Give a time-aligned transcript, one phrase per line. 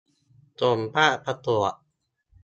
[0.61, 1.73] ส่งภาพประกวด